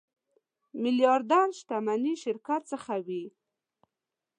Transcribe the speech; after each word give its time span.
میلیاردر 0.81 1.47
شتمني 1.59 2.13
شرکت 2.23 2.61
څخه 2.71 2.93
وي. 3.05 3.25